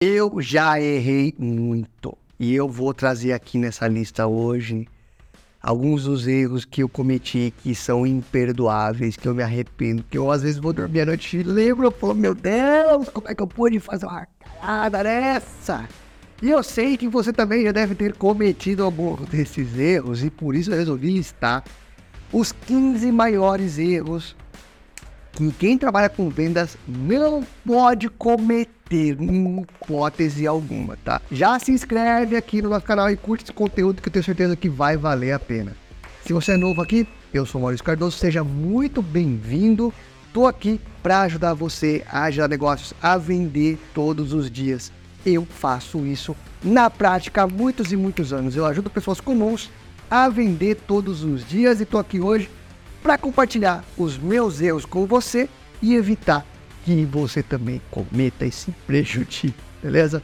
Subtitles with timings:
[0.00, 4.86] Eu já errei muito e eu vou trazer aqui nessa lista hoje
[5.60, 10.30] alguns dos erros que eu cometi que são imperdoáveis, que eu me arrependo, que eu
[10.30, 13.42] às vezes vou dormir à noite e lembro, eu falo, meu Deus, como é que
[13.42, 14.24] eu pude fazer uma
[14.60, 15.88] carada dessa?
[16.40, 20.54] E eu sei que você também já deve ter cometido algum desses erros e por
[20.54, 21.64] isso eu resolvi listar
[22.32, 24.36] os 15 maiores erros
[25.38, 31.20] que quem trabalha com vendas não pode cometer ter hipótese alguma, tá?
[31.30, 34.56] Já se inscreve aqui no nosso canal e curte esse conteúdo que eu tenho certeza
[34.56, 35.76] que vai valer a pena.
[36.24, 39.92] Se você é novo aqui, eu sou Maurício Cardoso, seja muito bem-vindo.
[40.32, 44.90] Tô aqui para ajudar você a gerar negócios, a vender todos os dias.
[45.24, 46.34] Eu faço isso
[46.64, 48.56] na prática há muitos e muitos anos.
[48.56, 49.70] Eu ajudo pessoas comuns
[50.10, 52.48] a vender todos os dias e tô aqui hoje
[53.02, 55.48] para compartilhar os meus erros com você
[55.80, 56.44] e evitar
[56.84, 60.22] que você também cometa esse prejuízo, beleza?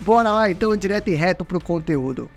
[0.00, 2.28] Bora lá então, direto e reto pro conteúdo.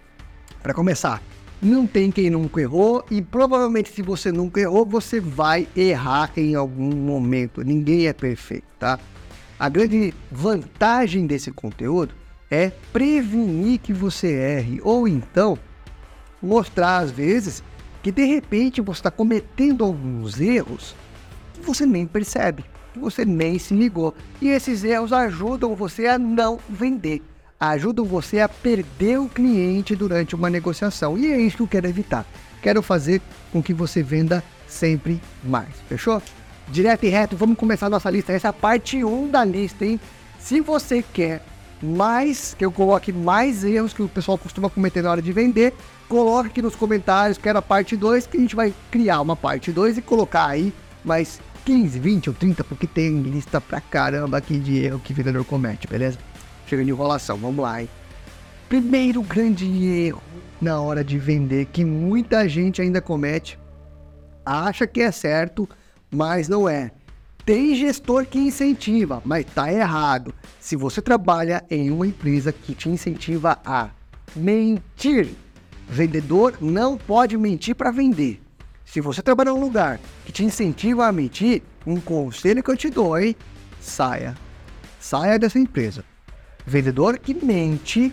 [0.61, 1.21] Para começar,
[1.61, 6.53] não tem quem nunca errou e provavelmente se você nunca errou, você vai errar em
[6.53, 7.63] algum momento.
[7.63, 8.99] Ninguém é perfeito, tá?
[9.57, 12.13] A grande vantagem desse conteúdo
[12.51, 15.57] é prevenir que você erre ou então
[16.41, 17.63] mostrar às vezes
[18.05, 20.95] que de repente você está cometendo alguns erros
[21.55, 22.63] que você nem percebe
[22.99, 24.13] você nem se ligou.
[24.39, 27.23] E esses erros ajudam você a não vender,
[27.59, 31.17] ajudam você a perder o cliente durante uma negociação.
[31.17, 32.27] E é isso que eu quero evitar.
[32.61, 35.73] Quero fazer com que você venda sempre mais.
[35.89, 36.21] Fechou?
[36.67, 38.33] Direto e reto, vamos começar nossa lista.
[38.33, 39.99] Essa é a parte 1 da lista, hein?
[40.39, 41.43] Se você quer
[41.85, 45.73] mais, que eu coloque mais erros que o pessoal costuma cometer na hora de vender,
[46.09, 49.71] coloque aqui nos comentários, quero a parte 2, que a gente vai criar uma parte
[49.71, 54.59] 2 e colocar aí mais 15, 20 ou 30, porque tem lista pra caramba aqui
[54.59, 56.17] de erro que vendedor comete, beleza?
[56.67, 57.89] Chega de enrolação, vamos lá, hein?
[58.67, 60.21] Primeiro grande erro
[60.59, 63.59] na hora de vender que muita gente ainda comete,
[64.45, 65.67] acha que é certo,
[66.09, 66.91] mas não é.
[67.45, 70.33] Tem gestor que incentiva, mas tá errado.
[70.59, 73.91] Se você trabalha em uma empresa que te incentiva a
[74.35, 75.29] mentir,
[75.87, 78.41] vendedor não pode mentir para vender.
[78.83, 82.77] Se você trabalha em um lugar que te incentiva a mentir, um conselho que eu
[82.77, 83.35] te dou, hein?
[83.79, 84.35] Saia.
[84.99, 86.03] Saia dessa empresa.
[86.65, 88.11] Vendedor que mente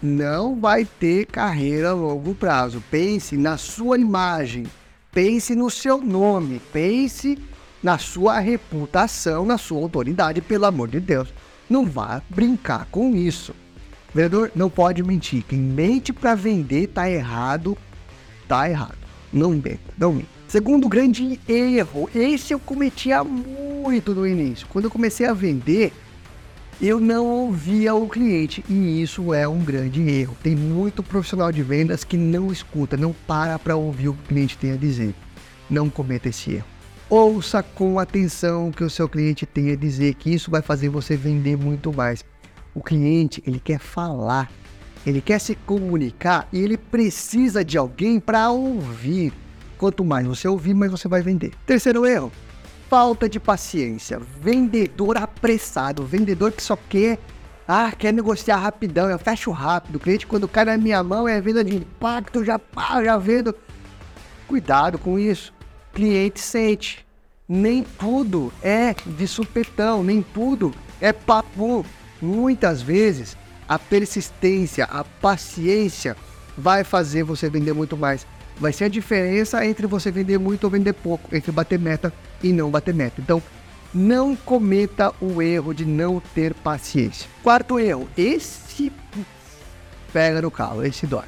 [0.00, 2.80] não vai ter carreira a longo prazo.
[2.92, 4.68] Pense na sua imagem,
[5.10, 7.36] pense no seu nome, pense
[7.82, 11.32] na sua reputação, na sua autoridade, pelo amor de Deus.
[11.68, 13.54] Não vá brincar com isso.
[14.14, 15.42] Vendedor não pode mentir.
[15.42, 17.76] Quem mente para vender tá errado,
[18.46, 18.98] tá errado.
[19.32, 20.42] Não inventa, não inventa.
[20.46, 24.66] Segundo grande erro, esse eu cometia muito no início.
[24.68, 25.92] Quando eu comecei a vender,
[26.80, 30.36] eu não ouvia o cliente e isso é um grande erro.
[30.42, 34.28] Tem muito profissional de vendas que não escuta, não para para ouvir o que o
[34.28, 35.14] cliente tem a dizer.
[35.70, 36.71] Não cometa esse erro.
[37.14, 40.88] Ouça com atenção o que o seu cliente tem a dizer, que isso vai fazer
[40.88, 42.24] você vender muito mais.
[42.74, 44.50] O cliente, ele quer falar,
[45.06, 49.30] ele quer se comunicar e ele precisa de alguém para ouvir.
[49.76, 51.52] Quanto mais você ouvir, mais você vai vender.
[51.66, 52.32] Terceiro erro:
[52.88, 54.18] falta de paciência.
[54.18, 57.18] Vendedor apressado, vendedor que só quer
[57.68, 59.96] ah, quer negociar rapidão, eu fecho rápido.
[59.96, 63.54] O cliente, quando cai na minha mão, é venda de impacto, já pá, já vendo.
[64.48, 65.52] Cuidado com isso.
[65.92, 67.04] Cliente sente.
[67.48, 71.84] Nem tudo é de supetão, nem tudo é papo.
[72.20, 73.36] Muitas vezes
[73.68, 76.16] a persistência, a paciência
[76.56, 78.26] vai fazer você vender muito mais.
[78.56, 82.52] Vai ser a diferença entre você vender muito ou vender pouco, entre bater meta e
[82.52, 83.20] não bater meta.
[83.20, 83.42] Então,
[83.94, 87.28] não cometa o erro de não ter paciência.
[87.42, 88.92] Quarto erro, esse
[90.12, 91.26] pega no calo, esse dói.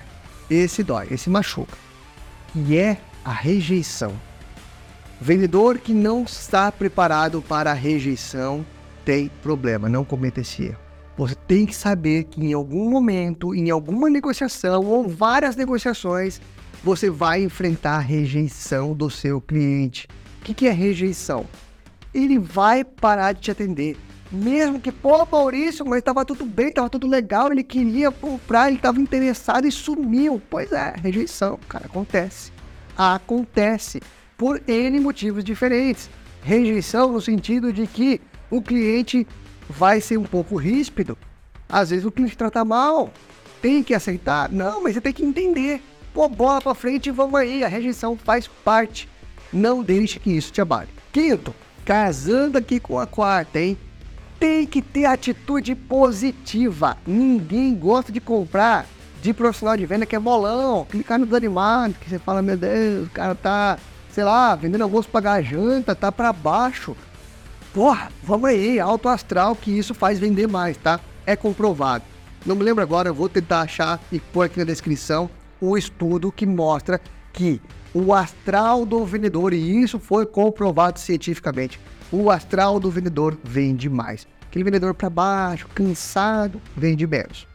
[0.48, 1.76] Esse dói, esse machuca.
[2.52, 4.12] Que é a rejeição.
[5.20, 8.64] Vendedor que não está preparado para a rejeição
[9.04, 10.78] tem problema, não cometa esse erro.
[11.16, 16.40] Você tem que saber que em algum momento, em alguma negociação ou várias negociações,
[16.82, 20.08] você vai enfrentar a rejeição do seu cliente.
[20.40, 21.46] O que, que é rejeição?
[22.12, 23.96] Ele vai parar de te atender.
[24.30, 28.76] Mesmo que, pô, Maurício, mas estava tudo bem, estava tudo legal, ele queria comprar, ele
[28.76, 30.42] estava interessado e sumiu.
[30.50, 32.52] Pois é, rejeição, cara, acontece.
[32.96, 34.00] Acontece.
[34.36, 36.10] Por N motivos diferentes.
[36.42, 38.20] Rejeição no sentido de que
[38.50, 39.26] o cliente
[39.68, 41.16] vai ser um pouco ríspido.
[41.68, 43.12] Às vezes o cliente trata mal,
[43.62, 44.50] tem que aceitar.
[44.50, 45.82] Não, mas você tem que entender.
[46.12, 47.64] Pô, bola pra frente e vamos aí.
[47.64, 49.08] A rejeição faz parte.
[49.52, 50.88] Não deixe que isso te abale.
[51.12, 51.54] Quinto,
[51.84, 53.78] casando aqui com a quarta, hein?
[54.44, 56.98] tem que ter atitude positiva.
[57.06, 58.86] Ninguém gosta de comprar
[59.22, 63.06] de profissional de venda que é bolão, clicar no desanimado, que você fala, meu Deus,
[63.06, 63.78] o cara tá,
[64.14, 66.96] sei lá, vendendo almoço pagar janta, tá para baixo.
[67.72, 71.00] Porra, vamos aí, alto astral, que isso faz vender mais, tá?
[71.26, 72.04] É comprovado.
[72.46, 75.28] Não me lembro agora, eu vou tentar achar e pôr aqui na descrição
[75.60, 77.00] um estudo que mostra
[77.32, 77.60] que
[77.92, 81.80] o astral do vendedor, e isso foi comprovado cientificamente,
[82.12, 84.28] o astral do vendedor vende mais.
[84.48, 87.48] Aquele vendedor para baixo, cansado, vende menos.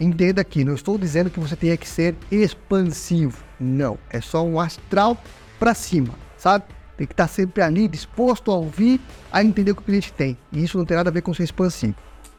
[0.00, 3.44] Entenda aqui, não estou dizendo que você tenha que ser expansivo.
[3.60, 5.16] Não, é só um astral
[5.58, 6.64] para cima, sabe?
[6.96, 9.00] Tem que estar sempre ali, disposto a ouvir,
[9.30, 10.36] a entender o que o cliente tem.
[10.50, 11.94] E isso não tem nada a ver com ser expansivo.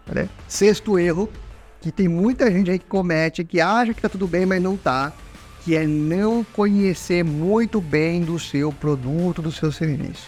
[0.08, 0.28] Né?
[0.48, 1.30] Sexto erro,
[1.80, 4.76] que tem muita gente aí que comete, que acha que tá tudo bem, mas não
[4.76, 5.14] tá,
[5.64, 10.28] que é não conhecer muito bem do seu produto, do seu serviço.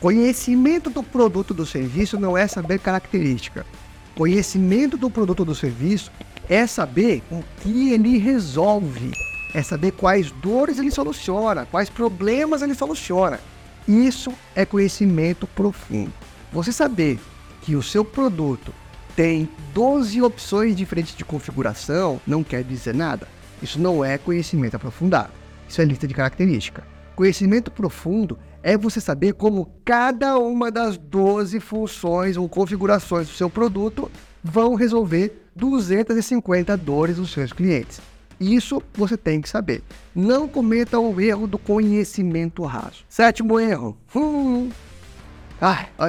[0.00, 3.66] Conhecimento do produto do serviço não é saber característica.
[4.14, 6.10] Conhecimento do produto do serviço
[6.48, 9.10] é saber o que ele resolve,
[9.56, 13.40] é saber quais dores ele soluciona, quais problemas ele soluciona.
[13.88, 16.12] Isso é conhecimento profundo.
[16.52, 17.18] Você saber
[17.62, 18.70] que o seu produto
[19.16, 23.26] tem 12 opções diferentes de configuração não quer dizer nada.
[23.62, 25.32] Isso não é conhecimento aprofundado.
[25.66, 26.84] Isso é lista de característica.
[27.14, 33.48] Conhecimento profundo é você saber como cada uma das 12 funções ou configurações do seu
[33.48, 34.10] produto
[34.44, 38.02] vão resolver 250 dores dos seus clientes.
[38.38, 39.82] Isso você tem que saber.
[40.14, 43.04] Não cometa o erro do conhecimento raso.
[43.08, 43.96] Sétimo erro.
[44.14, 44.70] Hum.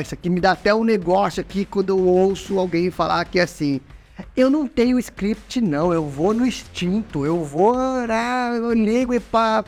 [0.02, 3.44] Isso aqui me dá até um negócio aqui quando eu ouço alguém falar que é
[3.44, 3.80] assim.
[4.36, 5.94] Eu não tenho script, não.
[5.94, 7.26] Eu vou no instinto.
[7.26, 7.76] Eu vou.
[7.78, 9.64] Ah, eu ligo e pá.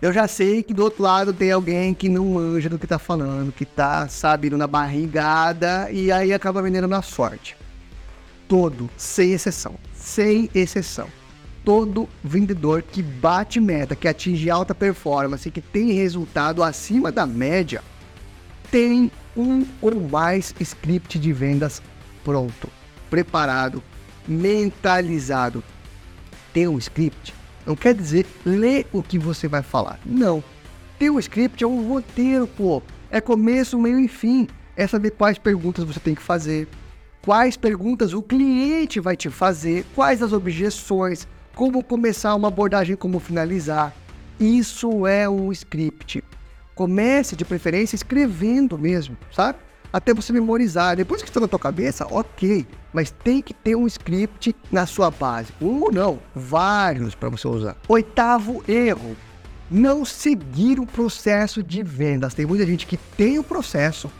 [0.00, 2.98] Eu já sei que do outro lado tem alguém que não manja do que tá
[2.98, 7.56] falando, que tá, sabe, na barrigada e aí acaba vendendo na sorte.
[8.48, 11.08] Todo, sem exceção, sem exceção.
[11.64, 17.82] Todo vendedor que bate meta, que atinge alta performance, que tem resultado acima da média,
[18.70, 21.82] tem um ou mais script de vendas
[22.24, 22.68] pronto,
[23.10, 23.82] preparado,
[24.28, 25.62] mentalizado.
[26.52, 27.34] Tem um script
[27.66, 29.98] não quer dizer ler o que você vai falar.
[30.06, 30.42] Não.
[30.98, 32.80] Ter um script é um roteiro, pô.
[33.10, 34.46] É começo, meio e fim.
[34.76, 36.68] É saber quais perguntas você tem que fazer,
[37.26, 41.26] quais perguntas o cliente vai te fazer, quais as objeções,
[41.56, 43.92] como começar uma abordagem, como finalizar.
[44.38, 46.22] Isso é um script.
[46.76, 49.58] Comece de preferência escrevendo mesmo, sabe?
[49.92, 50.94] até você memorizar.
[50.94, 55.10] Depois que está na tua cabeça, ok, mas tem que ter um script na sua
[55.10, 55.52] base.
[55.60, 57.76] Um ou não, vários para você usar.
[57.88, 59.16] Oitavo erro,
[59.70, 62.34] não seguir o processo de vendas.
[62.34, 64.10] Tem muita gente que tem o processo,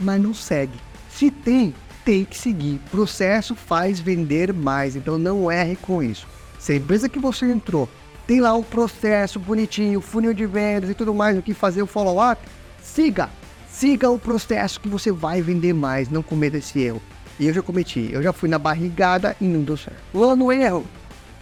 [0.00, 0.74] mas não segue.
[1.08, 1.72] Se tem,
[2.04, 2.80] tem que seguir.
[2.90, 6.26] Processo faz vender mais, então não erre com isso.
[6.58, 7.88] Se a empresa que você entrou
[8.26, 11.86] tem lá um processo bonitinho, funil de vendas e tudo mais, o que fazer o
[11.86, 12.40] follow-up,
[12.82, 13.28] siga
[13.72, 17.02] Siga o processo que você vai vender mais, não cometa esse erro.
[17.40, 20.36] E eu já cometi, eu já fui na barrigada e não deu certo.
[20.36, 20.84] no erro,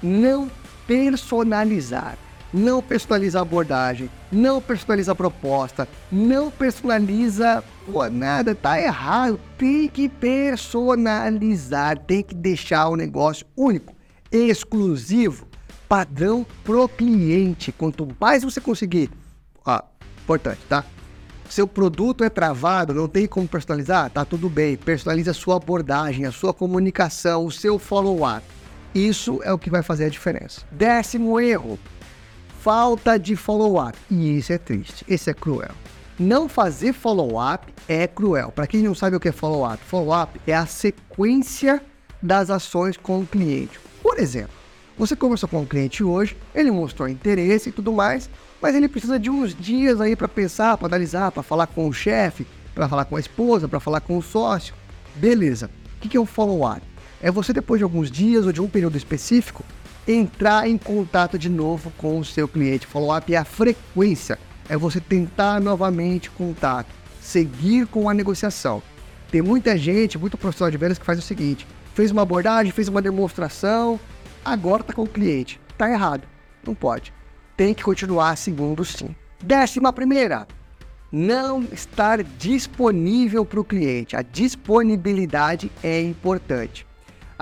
[0.00, 0.48] não
[0.86, 2.16] personalizar.
[2.52, 9.38] Não personaliza a abordagem, não personaliza a proposta, não personaliza pô, nada, tá errado.
[9.56, 13.94] Tem que personalizar, tem que deixar o negócio único,
[14.32, 15.46] exclusivo,
[15.88, 17.72] padrão pro cliente.
[17.72, 19.10] Quanto mais você conseguir,
[19.64, 19.80] ó,
[20.22, 20.84] importante, tá?
[21.48, 24.08] Seu produto é travado, não tem como personalizar?
[24.10, 24.76] Tá tudo bem.
[24.76, 28.46] Personalize a sua abordagem, a sua comunicação, o seu follow-up.
[28.94, 30.62] Isso é o que vai fazer a diferença.
[30.70, 31.76] Décimo erro:
[32.62, 33.98] falta de follow-up.
[34.10, 35.70] E isso é triste, esse é cruel.
[36.18, 38.52] Não fazer follow-up é cruel.
[38.52, 41.82] Para quem não sabe o que é follow-up, follow-up é a sequência
[42.20, 43.80] das ações com o cliente.
[44.02, 44.52] Por exemplo,
[44.98, 48.28] você conversou com o cliente hoje, ele mostrou interesse e tudo mais,
[48.60, 51.92] mas ele precisa de uns dias aí para pensar, para analisar, para falar com o
[51.92, 54.74] chefe, para falar com a esposa, para falar com o sócio.
[55.16, 55.70] Beleza.
[55.96, 56.82] O que é o follow-up?
[57.22, 59.64] É você, depois de alguns dias ou de um período específico,
[60.14, 62.86] entrar em contato de novo com o seu cliente.
[62.86, 64.38] Follow-up é a frequência,
[64.68, 66.88] é você tentar novamente contato,
[67.20, 68.82] seguir com a negociação.
[69.30, 72.88] Tem muita gente, muito profissional de vendas que faz o seguinte: fez uma abordagem, fez
[72.88, 73.98] uma demonstração,
[74.44, 75.60] agora está com o cliente.
[75.72, 76.26] Está errado,
[76.66, 77.12] não pode
[77.60, 79.14] tem que continuar segundo sim.
[79.44, 80.48] Décima primeira,
[81.12, 84.16] não estar disponível para o cliente.
[84.16, 86.86] A disponibilidade é importante.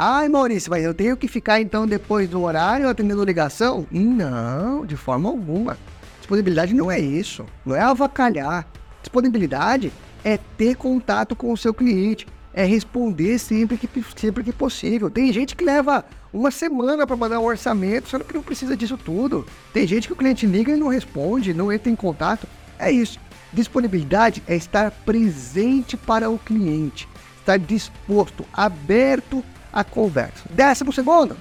[0.00, 3.85] Ai, Maurício, mas eu tenho que ficar então depois do horário atendendo ligação?
[3.90, 5.76] Não, de forma alguma.
[6.21, 7.45] Disponibilidade não é isso.
[7.67, 8.64] Não é avacalhar.
[9.02, 15.11] Disponibilidade é ter contato com o seu cliente, é responder sempre que, sempre que possível.
[15.11, 18.97] Tem gente que leva uma semana para mandar um orçamento, sendo que não precisa disso
[18.97, 19.45] tudo.
[19.73, 22.47] Tem gente que o cliente liga e não responde, não entra em contato.
[22.78, 23.19] É isso.
[23.52, 27.09] Disponibilidade é estar presente para o cliente,
[27.40, 30.45] estar disposto, aberto à conversa.
[30.51, 31.37] Décimo segundo,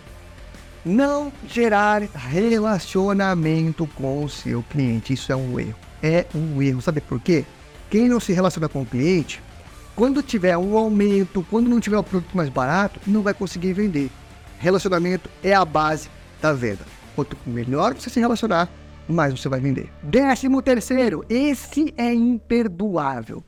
[0.85, 5.13] não gerar relacionamento com o seu cliente.
[5.13, 5.75] Isso é um erro.
[6.01, 6.81] É um erro.
[6.81, 7.45] Sabe por quê?
[7.89, 9.41] Quem não se relaciona com o cliente,
[9.95, 14.09] quando tiver um aumento, quando não tiver o produto mais barato, não vai conseguir vender.
[14.59, 16.09] Relacionamento é a base
[16.41, 16.85] da venda.
[17.15, 18.69] Quanto melhor você se relacionar,
[19.07, 19.89] mais você vai vender.
[20.03, 23.43] Décimo terceiro, esse é imperdoável.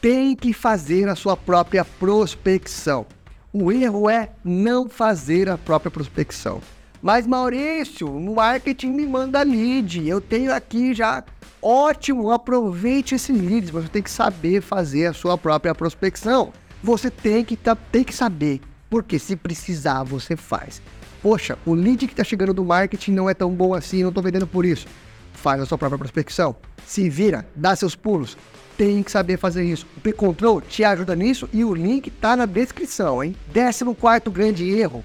[0.00, 3.06] Tem que fazer a sua própria prospecção.
[3.56, 6.60] O erro é não fazer a própria prospecção.
[7.00, 10.08] Mas Maurício, no marketing me manda lead.
[10.08, 11.22] Eu tenho aqui já.
[11.62, 13.70] Ótimo, aproveite esse lead.
[13.70, 16.52] Você tem que saber fazer a sua própria prospecção.
[16.82, 18.60] Você tem que, tá, tem que saber.
[18.90, 20.82] Porque se precisar, você faz.
[21.22, 24.24] Poxa, o lead que está chegando do marketing não é tão bom assim, não estou
[24.24, 24.88] vendendo por isso.
[25.32, 26.56] Faz a sua própria prospecção.
[26.84, 28.36] Se vira, dá seus pulos.
[28.76, 29.86] Tem que saber fazer isso.
[29.96, 33.36] O P-Control te ajuda nisso e o link está na descrição, hein?
[33.52, 35.04] 14 grande erro: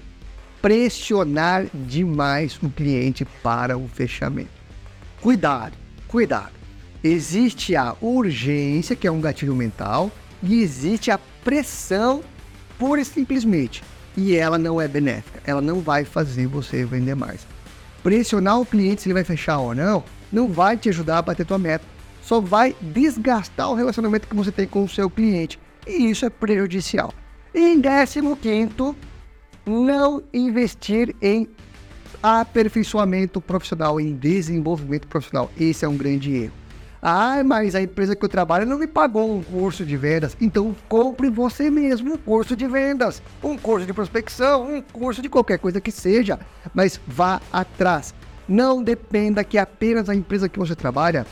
[0.60, 4.50] pressionar demais o cliente para o fechamento.
[5.20, 5.76] Cuidado,
[6.08, 6.52] cuidado.
[7.02, 10.10] Existe a urgência, que é um gatilho mental,
[10.42, 12.22] e existe a pressão
[12.78, 13.82] pura e simplesmente
[14.16, 15.40] e ela não é benéfica.
[15.46, 17.46] Ela não vai fazer você vender mais.
[18.02, 21.46] Pressionar o cliente se ele vai fechar ou não, não vai te ajudar a bater
[21.46, 21.84] tua meta.
[22.22, 25.58] Só vai desgastar o relacionamento que você tem com o seu cliente.
[25.86, 27.12] E isso é prejudicial.
[27.54, 28.94] E em décimo quinto,
[29.66, 31.48] não investir em
[32.22, 35.50] aperfeiçoamento profissional, em desenvolvimento profissional.
[35.58, 36.60] Esse é um grande erro.
[37.02, 40.36] Ah, mas a empresa que eu trabalho não me pagou um curso de vendas.
[40.38, 45.28] Então compre você mesmo um curso de vendas, um curso de prospecção, um curso de
[45.28, 46.38] qualquer coisa que seja.
[46.74, 48.14] Mas vá atrás.
[48.46, 51.26] Não dependa que apenas a empresa que você trabalha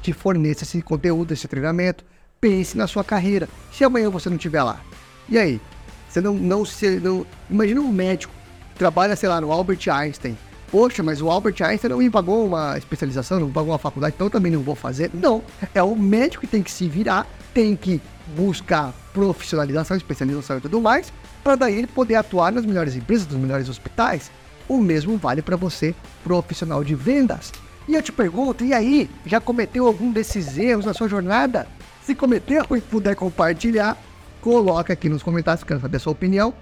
[0.00, 2.04] te forneça esse conteúdo, esse treinamento.
[2.40, 3.48] Pense na sua carreira.
[3.72, 4.80] Se amanhã você não estiver lá,
[5.28, 5.60] e aí?
[6.08, 6.98] Você não, não se.
[7.00, 7.26] Não...
[7.48, 8.32] Imagina um médico
[8.72, 10.36] que trabalha, sei lá, no Albert Einstein
[10.70, 14.28] poxa, mas o Albert Einstein não me pagou uma especialização, não pagou uma faculdade, então
[14.28, 15.10] eu também não vou fazer.
[15.12, 15.42] Não,
[15.74, 18.00] é o médico que tem que se virar, tem que
[18.36, 23.40] buscar profissionalização, especialização e tudo mais, para daí ele poder atuar nas melhores empresas, nos
[23.40, 24.30] melhores hospitais.
[24.68, 27.52] O mesmo vale para você, profissional de vendas.
[27.88, 31.66] E eu te pergunto, e aí, já cometeu algum desses erros na sua jornada?
[32.02, 33.96] Se cometeu e puder compartilhar,
[34.40, 36.54] coloca aqui nos comentários, quero saber a sua opinião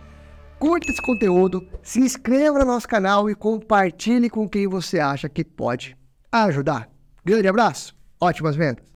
[0.59, 5.45] curta esse conteúdo, se inscreva no nosso canal e compartilhe com quem você acha que
[5.45, 5.97] pode
[6.33, 6.91] ajudar.
[7.25, 8.85] Grande abraço, ótimas vendas!